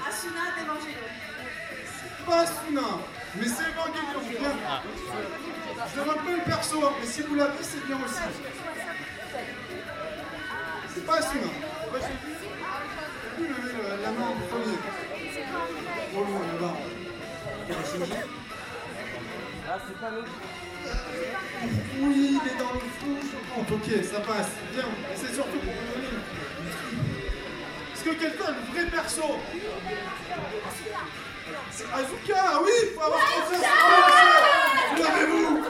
[0.07, 1.05] Asuna d'Evangelo.
[2.25, 2.87] Pas Asuna,
[3.35, 4.21] mais c'est Evangelion.
[4.39, 4.81] Bien.
[5.95, 8.21] Je un peu le perso, mais si vous l'avez, c'est bien aussi.
[10.93, 11.49] C'est pas Asuna.
[13.89, 14.77] La main en premier.
[16.11, 16.75] Trop loin, là-bas.
[22.01, 23.71] Oui, il est dans le fou, je compte.
[23.71, 24.51] Ok, ça passe.
[24.73, 24.83] Bien.
[25.15, 26.07] C'est surtout pour vous donner
[27.93, 29.23] Est-ce que quelqu'un a le vrai perso
[31.71, 35.63] C'est Azuka, oui, il faut avoir confiance en vous, Levez-vous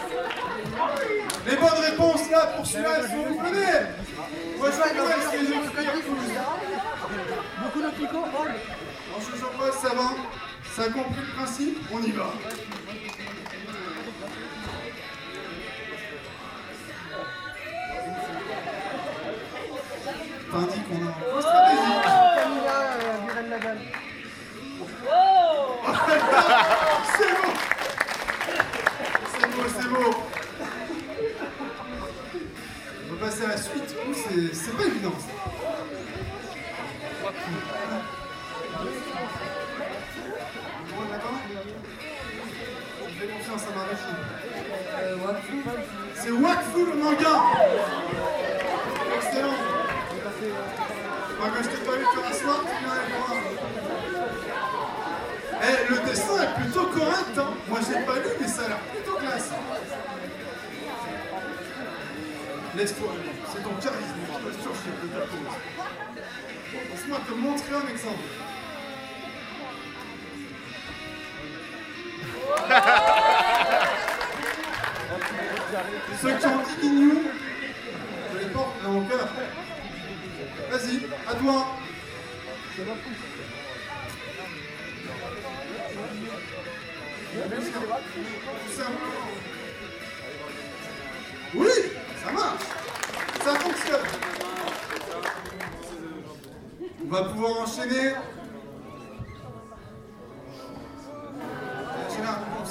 [1.48, 3.86] Les bonnes réponses là pour celui-là, elles sont vous connaissez
[4.58, 6.67] Moi je vais voir ce
[7.84, 8.50] hold.
[9.10, 10.10] Alors je vous pose, ça va
[10.76, 12.34] Ça a compris le principe On y va.
[20.52, 21.48] T'indiques qu'on a un euh.
[27.18, 27.52] C'est beau
[29.34, 30.12] C'est beau, c'est beau
[33.10, 33.96] On va passer à la suite.
[34.54, 35.14] C'est pas évident.
[46.16, 47.36] C'est Wakfu le manga
[49.16, 49.48] Excellent
[51.40, 53.58] Moi quand je t'ai pas vu sur la soirée, tu viens avec.
[55.64, 57.54] Eh, le dessin est plutôt correct, hein.
[57.68, 59.50] Moi, j'ai pas lu, mais ça a l'air plutôt classe.
[62.76, 63.10] Laisse-toi.
[63.52, 65.56] C'est ton charisme qui te surchauffe de ta pose.
[66.74, 68.20] Laisse-moi te montrer un exemple.
[76.22, 77.12] Ceux qui ont dit
[78.34, 79.28] je les porte dans mon cœur.
[80.70, 81.68] Vas-y, à toi.
[91.56, 91.68] Oui,
[92.24, 92.62] ça marche.
[93.44, 94.17] Ça fonctionne.
[97.10, 98.12] On va pouvoir enchaîner.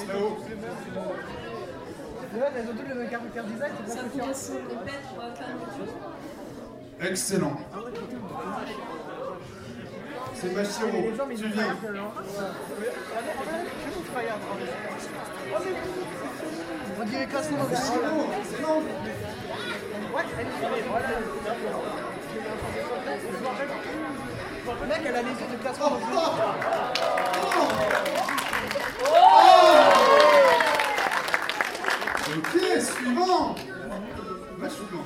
[0.09, 0.37] Là-haut.
[2.55, 4.35] Elles ont toutes le même caractère design, c'est pour aucun
[7.09, 7.57] Excellent.
[10.35, 10.55] C'est
[11.31, 11.75] ils Tu viens.
[11.75, 12.12] pas genre.
[17.01, 18.83] On dirait classement dans Machiro, excellent.
[24.81, 26.01] Le mec, elle a les yeux de classement dans
[29.05, 29.37] Oh,
[32.37, 33.55] Ok, suivant.
[34.59, 35.05] Va suivant.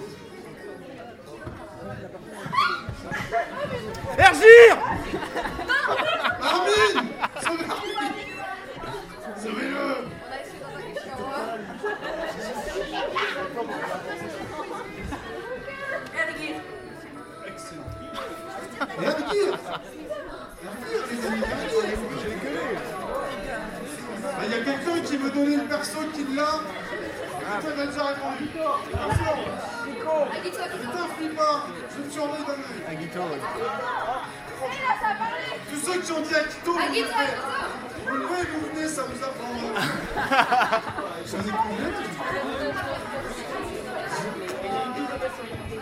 [36.01, 36.79] Ceux qui ont dit Akito, vous.
[36.79, 39.81] Vous levez, vous venez, ça vous apprendra.
[41.27, 41.91] J'en ai combien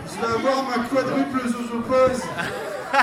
[0.05, 2.23] Je vais avoir ma quadruple zozopose.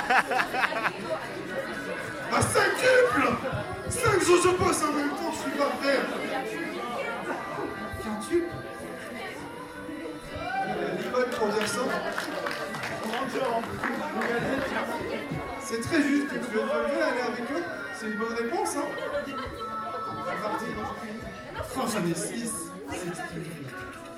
[2.30, 3.26] Ma cinquuple
[3.88, 6.00] 5 zozoposes en même temps, je suis pas prêt.
[8.02, 8.50] Quintuple
[10.98, 11.80] L'icône pour dire ça.
[15.68, 16.28] C'est très juste.
[16.30, 17.64] Tu veux aller avec eux?
[17.98, 18.84] C'est une bonne réponse, hein
[20.24, 20.64] C'est parti.
[21.74, 22.52] Quand j'en ai 6,
[22.92, 23.12] c'est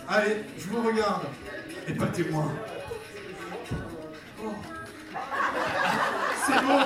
[0.06, 1.22] Allez, je vous regarde.
[1.86, 2.52] Et pas témoin.
[6.44, 6.80] C'est bon.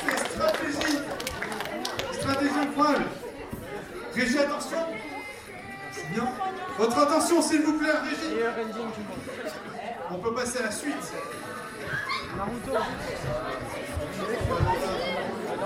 [0.00, 0.98] C'est stratégie,
[2.12, 3.04] Stratégie incroyable.
[4.12, 4.85] Régis, attention.
[6.78, 8.40] Votre attention, s'il vous plaît, Régie.
[10.10, 11.12] On peut passer à la suite.
[12.28, 12.38] Je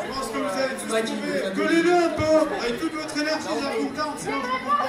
[0.08, 1.42] pense que vous allez tous trouver.
[1.56, 2.30] Gueulez-le un peu
[2.61, 3.88] avec toute votre énergie, j'avoue.
[3.96, 4.86] Tente, sinon je comprends.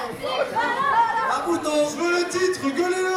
[1.90, 3.14] Je veux le titre, gueulez-le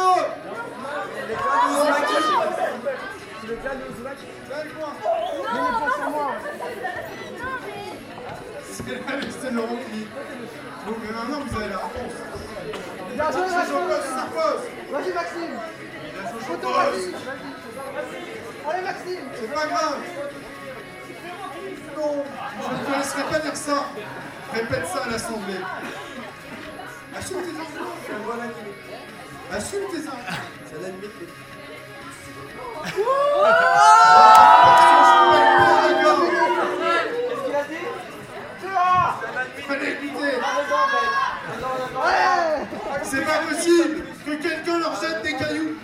[4.52, 4.90] Avec moi.
[9.40, 10.00] C'est Laurent qui.
[10.86, 12.35] Donc maintenant, vous avez la réponse.
[13.16, 13.76] Bien joué, Maxime.
[14.92, 15.56] Vas-y, Maxime.
[16.62, 17.14] Vas-y.
[18.68, 19.26] Allez, Maxime.
[19.40, 19.98] C'est pas grave.
[21.96, 22.24] Non,
[22.60, 23.78] je ne te laisserai pas dire ça.
[24.52, 25.60] Répète ça à l'Assemblée.
[27.16, 27.92] Assume tes enfants.
[29.50, 30.42] Assume tes enfants.
[30.66, 31.10] C'est la limite.
[37.26, 37.86] Qu'est-ce qu'il a dit
[38.60, 39.16] C'est là.
[39.66, 40.34] Fallait écouter.
[41.96, 42.46] Ouais.
[43.02, 44.04] C'est pas possible
[44.36, 45.76] que quelqu'un leur jette des cailloux.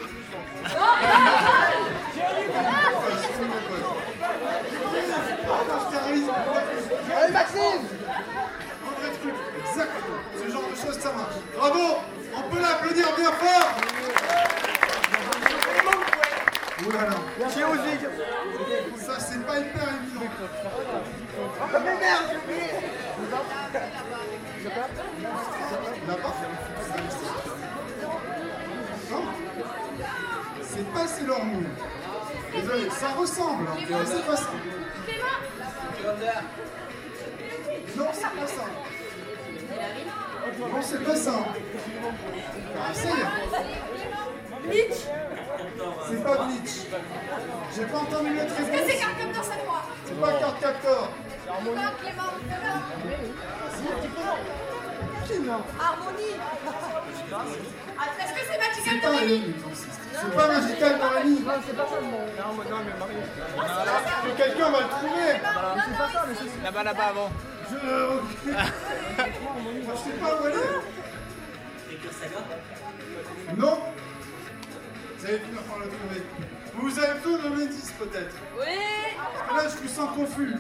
[7.17, 7.87] Allez, Maxime.
[9.69, 10.19] Exactement.
[10.37, 11.35] Ce genre de choses, ça marche.
[11.57, 11.99] Bravo
[12.35, 13.71] On peut l'applaudir bien fort
[17.65, 17.99] osé.
[18.97, 20.27] Ça, c'est pas hyper évident.
[21.73, 22.71] Mais merde, j'ai oublié.
[26.09, 26.35] Là-bas
[30.83, 31.63] C'est pas Moon.
[32.53, 34.51] Désolé, ça ressemble, hein, c'est pas ça.
[37.97, 38.65] Non, c'est pas ça.
[40.59, 41.35] Non, c'est pas ça.
[42.77, 42.93] Ah.
[44.65, 44.93] Bleach
[46.09, 46.75] C'est pas Bleach.
[47.77, 49.01] J'ai pas entendu notre Est-ce que c'est réponse.
[49.01, 50.33] Carpenter cette fois C'est pas.
[50.33, 52.33] C'est pas Clément
[55.33, 55.51] Maxime.
[55.81, 56.37] Harmonie
[57.99, 59.55] Ah, Est-ce que c'est Magical Doremi
[60.21, 61.41] C'est pas Magical Doremi.
[61.41, 62.25] Non, c'est pas ça le nom.
[62.39, 63.21] Non, mais non, mais Mario.
[64.25, 65.31] Que quelqu'un va le trouver.
[65.33, 67.31] C'est pas ça, mais c'est Là-bas, là-bas, avant.
[67.71, 67.77] Je.
[68.47, 68.53] Je
[69.97, 70.83] sais pas où elle est.
[73.57, 73.79] Non
[75.19, 76.23] Vous allez finir par le trouver.
[76.75, 78.35] Vous avez besoin de l'indice peut-être.
[78.59, 78.67] Oui
[79.17, 80.55] Parce que là, je vous sens confus.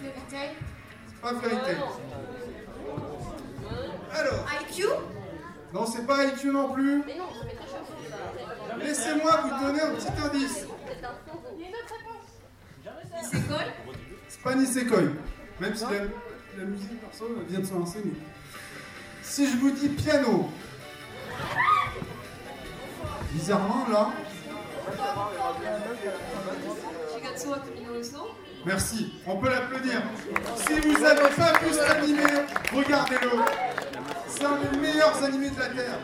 [0.00, 1.78] C'est pas Fairy Tail.
[4.12, 4.84] Alors, IQ
[5.76, 7.02] non, c'est pas IQ non plus.
[7.06, 7.84] Mais non, ça fait très chaud.
[8.78, 10.66] Laissez-moi vous donner un petit indice.
[11.56, 13.32] Il y a une autre réponse.
[13.32, 13.58] Nisekoi
[14.28, 14.98] C'est pas Nisekoi.
[15.60, 15.90] Même si la,
[16.58, 18.00] la musique, perso, vient de se lancer.
[18.04, 18.12] mais-
[19.22, 20.50] Si je vous dis piano,
[23.32, 24.10] bizarrement là,
[28.64, 30.02] merci, on peut l'applaudir.
[30.56, 32.22] Si vous n'avez pas vu cet animé,
[32.74, 33.30] regardez-le.
[34.28, 35.98] C'est un des meilleurs animés de la Terre.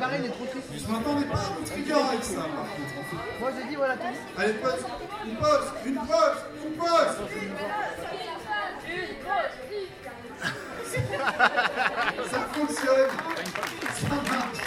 [0.00, 0.68] Il est trop triste.
[0.86, 2.34] Je m'attendais pas à votre rigueur avec ça.
[2.36, 3.40] par contre.
[3.40, 4.02] Moi, j'ai dit, voilà tout.
[4.38, 4.84] Allez, pause,
[5.26, 7.16] une pause, une pause, une pause.
[12.30, 13.10] Ça fonctionne.
[13.94, 14.62] Ça marche.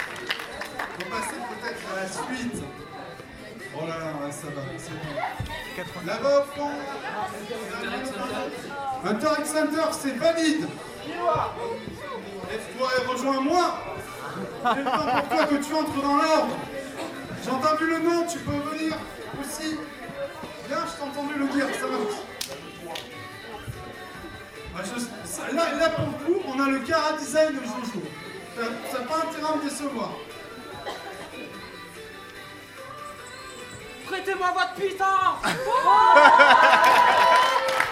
[0.94, 2.62] On va passer peut-être à la suite.
[3.74, 6.06] Oh là là, ça va, c'est bon.
[6.06, 6.70] Là-bas au fond.
[9.04, 10.66] Hunter x Hunter, c'est valide.
[11.06, 13.64] Et toi, rejoins-moi.
[14.74, 16.56] J'ai le temps pour toi que tu entres dans l'ordre.
[17.44, 18.94] J'ai entendu le nom, tu peux venir
[19.40, 19.78] aussi.
[20.68, 22.20] Bien, je t'ai entendu le dire, ça marche.
[24.74, 24.80] Bah,
[25.52, 28.02] là, là, pour le coup, on a le cara design de Jojo.
[28.56, 30.10] Ça n'a pas intérêt à me décevoir.
[34.06, 35.38] Prêtez-moi votre puissance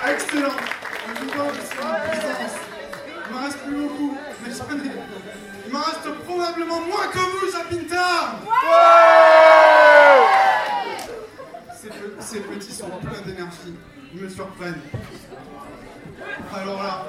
[0.08, 0.48] Excellent.
[0.48, 2.56] En tout cas, c'est une puissance.
[3.26, 4.90] Il m'en reste plus beaucoup, mais j'en ai.
[5.66, 8.06] Il m'en reste probablement moins que vous, Japinta
[11.80, 13.74] ces, pe- ces petits sont pleins d'énergie.
[14.14, 14.80] Ils me surprennent.
[16.54, 17.04] Alors là.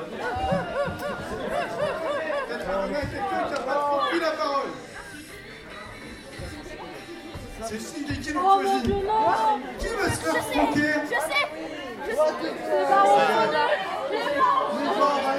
[2.47, 4.69] Peut-être qu'on a quelqu'un qui n'a pas trop pris la parole.
[7.63, 8.81] C'est Shingeki no Kyojin.
[9.79, 11.47] Qui va se faire flanquer Je sais
[12.07, 12.21] Je sais
[14.71, 15.30] Rejoins-moi.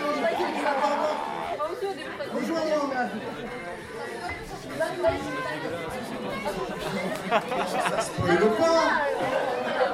[7.91, 8.83] Ça spoil pas.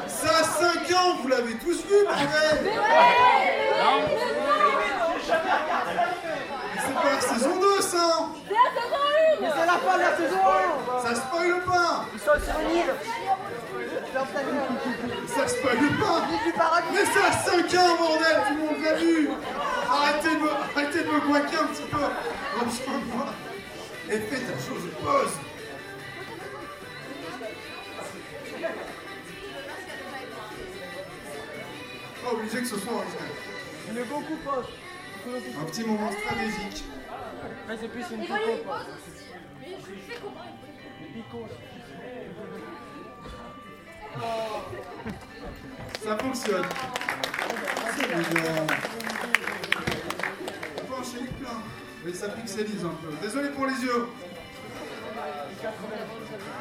[0.07, 2.73] Ça a 5 ans, vous l'avez tous vu, bordel.
[6.75, 7.97] Mais c'est pas la saison 2, ça.
[8.47, 9.05] C'est la saison
[9.41, 10.45] Mais c'est la fin de la saison
[11.05, 12.93] Ça spoil pas Ils sont sur une île
[14.15, 15.77] Ça spoil
[16.57, 19.29] pas Mais c'est à 5 ans, bordel, tout le monde l'a vu
[19.91, 21.99] Arrêtez de me, arrêtez de me guaquer un petit peu
[22.57, 23.27] Franchement,
[24.11, 25.33] Et fais ta chose, pause
[32.25, 33.05] Pas obligé que ce soit.
[33.91, 34.71] Il est beaucoup poste
[35.61, 36.85] Un petit moment stratégique.
[37.69, 38.31] Là c'est plus une aussi.
[39.61, 40.49] Mais je fais comprendre.
[41.13, 41.47] Pico
[46.03, 46.65] Ça fonctionne.
[50.77, 51.59] On peut enchaîner plein.
[52.05, 53.15] Mais ça pixelise un peu.
[53.21, 54.07] Désolé pour les yeux.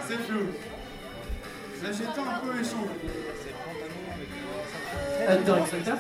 [0.07, 0.47] C'est flou.
[1.83, 2.95] Là j'étais un peu échangé.
[5.29, 5.91] Hunter x Hunter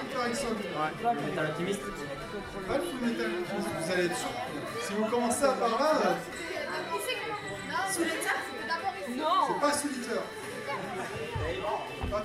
[0.00, 1.20] Hunter x Hunter.
[1.26, 1.80] Metal Alchemist
[2.68, 3.30] Pas le full metal.
[3.58, 4.28] Vous allez être sûr.
[4.82, 6.16] Si vous commencez à par là,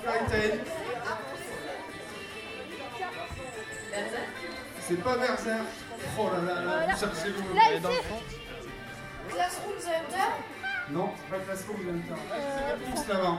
[0.06, 0.12] Pas.
[4.80, 5.66] C'est pas Berserk.
[6.18, 7.54] Oh là là là, vous cherchez le mot.
[7.54, 7.86] Là, ici.
[9.28, 10.30] Classroom Hunter.
[10.90, 12.20] Non, c'est pas Classroom Hunter.
[12.30, 13.38] C'est plus là-bas.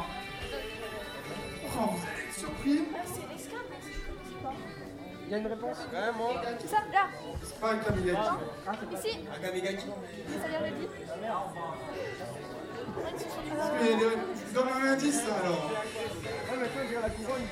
[1.64, 2.82] Oh, vous allez être surpris.
[3.06, 3.72] C'est l'escampe.
[5.26, 5.78] Il y a une réponse
[6.60, 7.08] C'est ça, là.
[7.44, 8.20] C'est pas un Kamigaki.
[8.94, 9.20] Ici.
[9.26, 10.88] Mais ça vient de dit.
[13.04, 14.06] Parce que les- les- Je
[14.48, 15.72] vous donne un indice alors.
[15.72, 17.48] Ouais mais toi j'ai la couronne.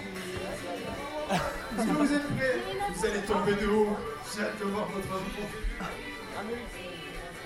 [1.78, 2.58] Est-ce que vous êtes prêts
[2.94, 3.98] Vous allez tomber de haut.
[4.36, 5.52] J'ai hâte de voir votre réponse.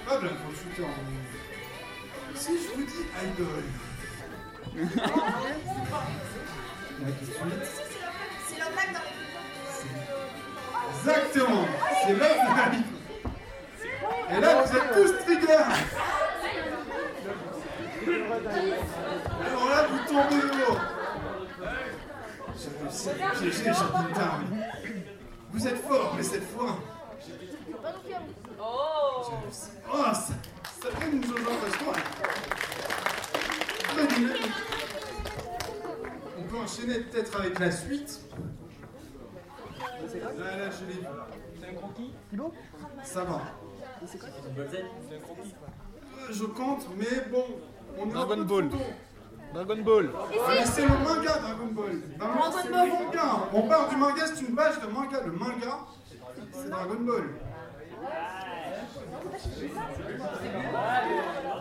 [0.06, 0.90] Pas Black Hole Shooter.
[2.36, 3.64] Si je vous dis Idol.
[4.76, 4.86] Là,
[7.20, 7.82] tout de suite.
[8.48, 9.16] C'est la blague dans les
[11.00, 11.66] Exactement,
[12.06, 12.84] c'est Love Live.
[14.32, 15.64] Et là, vous êtes tous trigger.
[19.46, 20.78] Alors là, vous tombez de haut.
[22.58, 24.44] J'ai réussi à piéger Jardin
[25.52, 26.78] Vous êtes fort, mais cette fois.
[28.62, 29.32] Oh.
[29.92, 30.34] Oh, ça,
[30.82, 31.40] ça donne une chose
[34.16, 34.52] dynamique.
[36.38, 38.22] On peut enchaîner peut-être avec la suite.
[40.38, 41.08] Là, là, je l'ai vu.
[41.60, 42.14] C'est un croquis
[43.04, 43.42] Ça va.
[44.56, 47.46] Blood Z Euh, Je compte, mais bon,
[48.00, 48.70] on est un Dragon Ball.
[49.54, 50.10] Dragon Ball.
[50.16, 52.02] Ah, c'est le manga Dragon Ball.
[52.18, 53.48] Vraiment, c'est le manga.
[53.54, 55.22] On parle du manga, c'est une page de manga.
[55.26, 55.80] Le manga,
[56.54, 57.30] c'est Dragon Ball.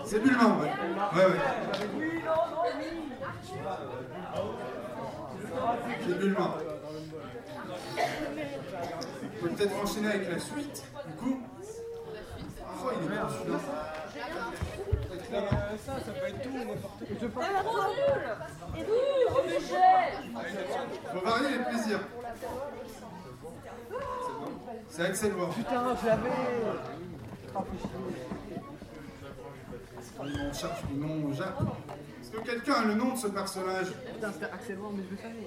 [0.05, 0.73] C'est Bulma, ouais.
[1.17, 1.41] Ouais, ouais.
[6.07, 6.55] C'est Bulma.
[9.23, 11.41] On peut peut-être enchaîner avec la suite, du coup.
[12.81, 13.59] Oh, il est bien celui-là.
[15.33, 15.41] Euh,
[15.85, 17.07] Ça, ça peut être tout et n'importe quoi.
[17.21, 17.45] Je pense
[19.27, 19.59] Trop nul
[21.13, 22.01] Faut varier les plaisirs.
[24.89, 25.33] C'est Axel.
[25.33, 27.89] Putain, je l'avais fais chier.
[30.21, 31.55] On cherche le nom Jacques.
[32.21, 33.87] Est-ce que quelqu'un a le nom de ce personnage?
[34.15, 35.47] Putain, c'était Axel mais je le savais.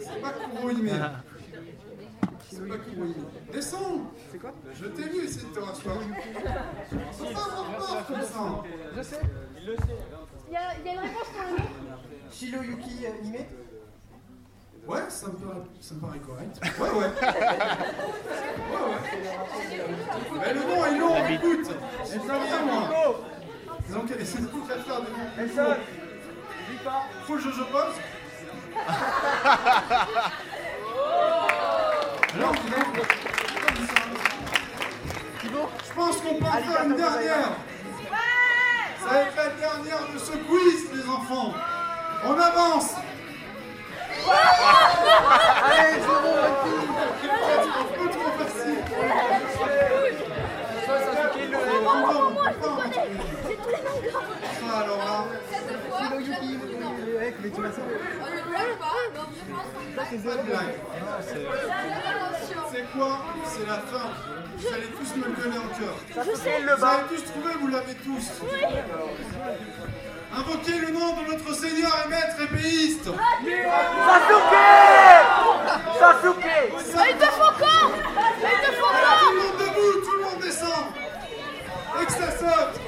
[0.00, 0.90] C'est pas Kurohime.
[2.50, 2.74] C'est pas.
[3.52, 5.96] Descends C'est quoi Je t'ai vu essayer de te rasseoir.
[7.12, 8.62] Faut pas avoir peur comme ça.
[8.96, 9.20] Je sais.
[9.60, 9.98] Il le sait.
[10.48, 11.64] Il y, a, il y a une réponse pour le nom
[12.32, 13.34] Shilo Yuki Hime.
[14.86, 16.58] Ouais, ça me paraît, ça me paraît correct.
[16.80, 17.12] Ouais, ouais.
[18.68, 19.00] Ouais, ouais.
[20.40, 21.66] Mais le nom est long, écoute.
[22.04, 22.80] Sais rien, moi.
[23.88, 25.30] Ils ont qu'à essayer de tout faire faire des noms.
[26.70, 27.06] Dis pas.
[27.24, 27.94] Faut que je je pose
[32.34, 32.38] Je
[35.94, 37.52] pense qu'on peut en faire une dernière.
[39.00, 41.54] Ça va être la dernière de ce quiz, les enfants.
[42.24, 42.94] On avance.
[45.64, 46.00] Allez,
[48.10, 48.78] trop facile.
[51.88, 54.24] Tous les mangas.
[54.60, 56.52] Ça, alors là, Cette fois, Shilo Yuki,
[57.06, 57.94] le mec, mais tu m'as sauvé.
[58.20, 60.06] on ne blague pas, donc je pense qu'on blague.
[60.10, 60.42] C'est pas Zoro.
[60.42, 60.76] de blague.
[60.98, 62.62] Attention.
[62.72, 63.12] C'est quoi
[63.46, 64.06] C'est la fin.
[64.58, 65.94] Vous allez tous me le donner en cœur.
[66.14, 68.26] Vous avez tous trouvé, vous l'avez tous.
[70.36, 73.06] Invoquez le nom de notre Seigneur et Maître épéiste.
[74.08, 74.66] Sasuke
[75.98, 76.52] Sasuke
[77.10, 80.22] Il te faut encore Il te faut Voilà, encore tout le monde debout, tout le
[80.24, 80.84] monde descend.
[82.00, 82.80] Et que ça saute.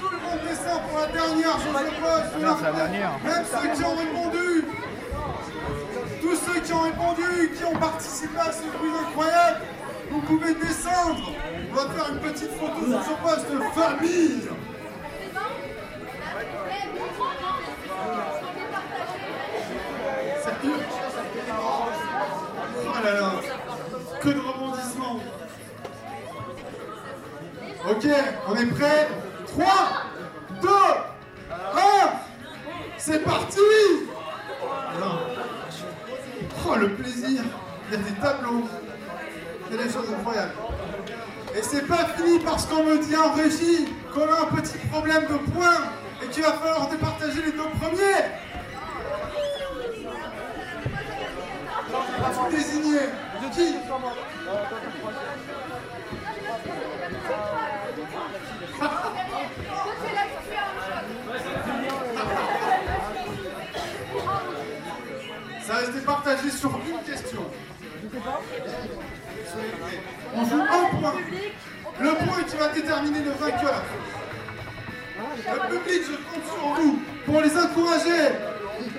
[0.00, 2.42] Tout le monde descend pour la dernière, je le pose.
[2.42, 3.12] Non, la dernière.
[3.24, 4.64] Même ceux qui ont répondu.
[6.20, 9.60] Tous ceux qui ont répondu, qui ont participé à ce quiz incroyable.
[10.26, 11.32] pouvez descendre.
[11.70, 14.48] On va faire une petite photo sur ce poste de famille.
[22.86, 23.32] Oh là là
[24.20, 24.40] Que de
[27.90, 28.06] Ok,
[28.48, 29.08] on est prêt
[29.46, 29.64] 3,
[30.62, 31.52] 2, 1
[32.96, 33.58] C'est parti!
[36.66, 37.42] Oh le plaisir
[37.88, 38.64] Il y a des tableaux
[39.70, 40.54] a des choses incroyables.
[41.54, 45.24] Et c'est pas fini parce qu'on me dit en régie qu'on a un petit problème
[45.24, 45.84] de points
[46.22, 48.24] et qu'il va falloir départager les deux premiers.
[52.32, 53.10] Vous désignez
[53.54, 53.74] qui?
[66.24, 67.42] Partagé sur une question.
[70.34, 71.14] On joue un point.
[72.00, 73.82] Le point qui va déterminer le vainqueur.
[75.36, 78.32] Le public, je compte sur vous pour les encourager.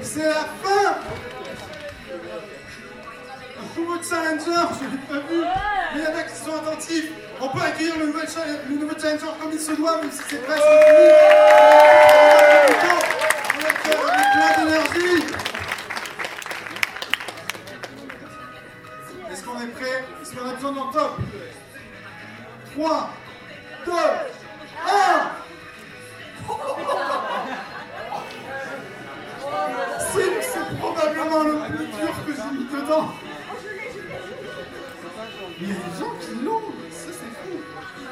[0.01, 0.97] C'est la fin.
[3.57, 5.43] Un nouveau challenger, je l'ai pas vu.
[5.95, 7.09] Il y en a qui sont attentifs.
[7.41, 10.21] On peut accueillir le nouveau, cha- le nouveau challenger comme il se doit, même si
[10.29, 10.67] c'est presque fini.
[13.87, 13.95] On
[14.35, 15.44] plein d'énergie.
[20.65, 21.19] D'un top
[22.73, 23.09] 3,
[23.85, 23.95] 2, 1
[30.01, 33.13] C'est probablement le plus dur que j'ai mis dedans.
[35.61, 37.55] Il y a des gens qui l'ont, ça c'est fou.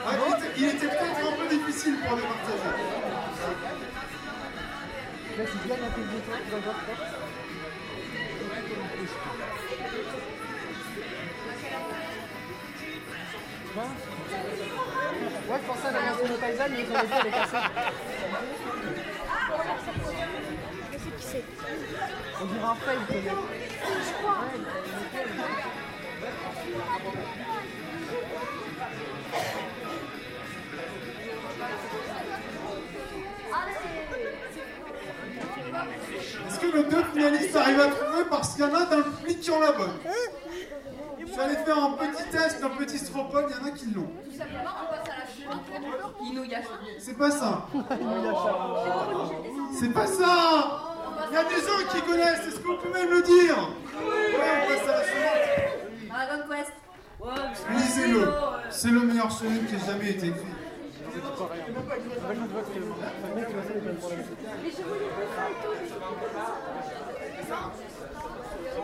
[0.06, 2.72] Ah, il était, il était peut-être un peu difficile pour les partager.
[13.74, 13.82] Ça.
[15.50, 17.58] Ouais, je pensais à la version de Tyson, mais ils ont dit elle est cassée.
[22.42, 23.44] On dirait un fail, peut-être.
[36.48, 39.04] Est-ce que nos deux finalistes arrivent à trouver parce qu'il y en a dans le
[39.04, 40.00] public qui ont la bonne?
[41.40, 44.08] Allé faire un petit test, un petit stropole, il y en a qui l'ont.
[44.24, 45.64] Tout simplement, on passe à la suivante.
[47.00, 47.68] C'est pas ça.
[49.74, 50.36] C'est pas ça
[51.30, 53.58] Il y a des gens qui connaissent, est-ce que vous pouvez me le dire?
[53.58, 55.44] Ouais, on passe à la suivante.
[56.10, 56.74] Dragon Quest.
[57.72, 58.24] Lisez-le.
[58.70, 60.54] C'est le meilleur shonen qui ait jamais été écrit.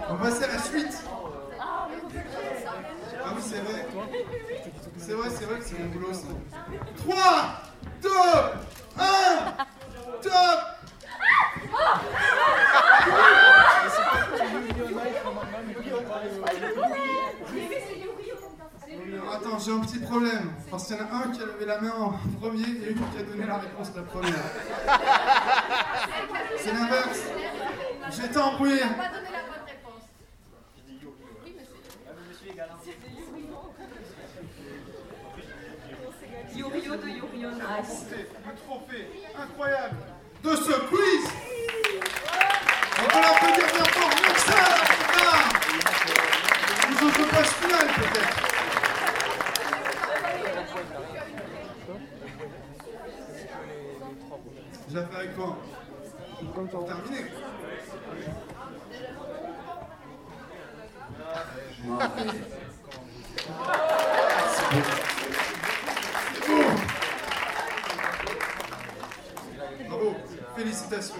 [0.10, 1.04] On va passer à la suite.
[3.50, 3.86] C'est vrai.
[4.98, 6.28] C'est vrai, c'est vrai que c'est mon boulot ça.
[6.98, 7.64] 3,
[8.04, 8.10] 2,
[9.00, 9.04] 1,
[10.22, 10.70] top
[19.32, 20.52] Attends, j'ai un petit problème.
[20.70, 22.98] Parce qu'il y en a un qui a levé la main en premier et une
[22.98, 24.34] qui a donné la réponse la première.
[26.56, 27.24] C'est l'inverse.
[28.12, 28.80] J'étais embrouillé.
[28.80, 30.04] Pas donné la bonne réponse.
[36.56, 38.06] Yorio de Yorio Nice.
[38.12, 39.98] Le trophée incroyable
[40.44, 41.26] de ce quiz.
[43.02, 44.68] On peut l'applaudir bien fort, la putain
[46.90, 48.40] Nous autres passe finale peut-être.
[54.90, 55.58] J'ai fait avec toi.
[56.72, 57.26] Pour terminer.
[69.88, 70.16] Bravo,
[70.56, 71.16] félicitations.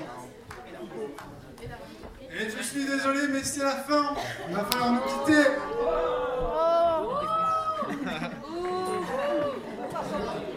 [2.32, 4.16] Et je suis désolé, mais c'est la fin.
[4.48, 5.50] Il va falloir nous quitter.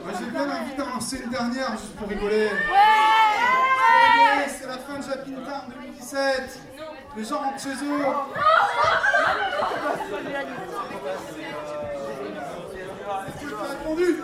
[0.04, 2.46] Moi, j'ai bien envie d'en lancer une dernière juste pour rigoler.
[2.46, 2.50] Ouais
[4.48, 6.60] C'est la fin de Japin Town 2017.
[7.16, 8.04] Les gens rentrent chez eux.
[13.28, 14.22] Est-ce que as répondu.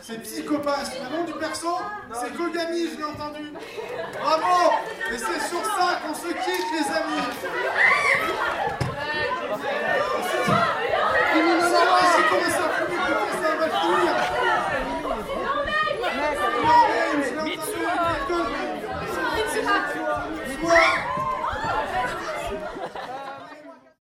[0.00, 0.90] C'est psychopathe.
[0.98, 1.78] Le nom du perso,
[2.12, 3.52] c'est Kogami, je l'ai entendu.
[4.20, 4.72] Bravo
[5.12, 7.28] Et c'est sur ça qu'on se quitte, les amis.